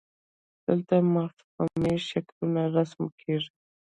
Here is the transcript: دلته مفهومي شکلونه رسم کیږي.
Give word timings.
دلته 0.65 0.95
مفهومي 1.15 1.95
شکلونه 2.09 2.61
رسم 2.75 3.01
کیږي. 3.19 3.51